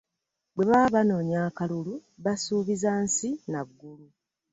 [0.55, 1.93] Bwe baba banoonya akalulu
[2.23, 4.07] basuubiza nsi na ggulu.